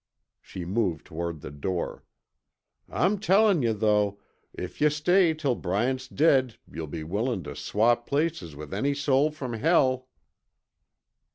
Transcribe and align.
She 0.41 0.65
moved 0.65 1.05
toward 1.05 1.41
the 1.41 1.51
door. 1.51 2.03
"I'm 2.89 3.19
tellin' 3.19 3.61
yuh 3.61 3.73
though, 3.73 4.19
if 4.51 4.81
yuh 4.81 4.89
stay 4.89 5.35
till 5.35 5.53
Bryant's 5.53 6.07
dead 6.07 6.55
you'll 6.67 6.87
be 6.87 7.03
willin' 7.03 7.43
tuh 7.43 7.53
swap 7.53 8.07
places 8.07 8.55
with 8.55 8.73
any 8.73 8.95
soul 8.95 9.29
from 9.29 9.53
hell!" 9.53 10.07